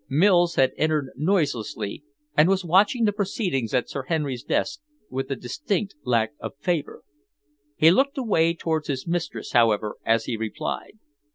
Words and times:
Mills 0.09 0.55
had 0.55 0.73
entered 0.77 1.11
noiselessly, 1.15 2.01
and 2.35 2.49
was 2.49 2.65
watching 2.65 3.03
the 3.05 3.11
proceedings 3.11 3.71
at 3.71 3.87
Sir 3.87 4.05
Henry's 4.07 4.41
desk 4.43 4.79
with 5.11 5.29
a 5.29 5.35
distinct 5.35 5.93
lack 6.03 6.31
of 6.39 6.57
favour. 6.59 7.03
He 7.75 7.91
looked 7.91 8.17
away 8.17 8.55
towards 8.55 8.87
his 8.87 9.05
mistress, 9.05 9.51
however, 9.51 9.97
as 10.03 10.25
he 10.25 10.37
replied. 10.37 10.93